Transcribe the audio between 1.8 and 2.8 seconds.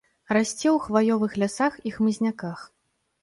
і хмызняках.